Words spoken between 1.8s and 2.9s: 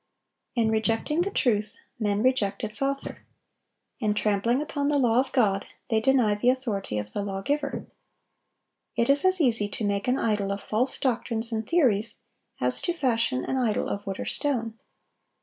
men reject its